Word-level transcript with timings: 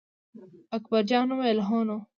اکبر 0.77 1.01
جان 1.09 1.27
وویل: 1.31 1.59
هو 1.67 1.79
نو. 1.87 1.97